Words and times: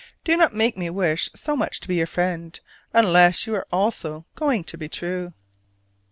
Do 0.23 0.35
not 0.35 0.51
make 0.55 0.77
me 0.77 0.89
wish 0.89 1.29
so 1.35 1.55
much 1.55 1.79
to 1.81 1.87
be 1.87 1.97
your 1.97 2.07
friend, 2.07 2.59
unless 2.91 3.45
you 3.45 3.53
are 3.53 3.67
also 3.71 4.25
going 4.33 4.63
to 4.63 4.75
be 4.75 4.89
true! 4.89 5.33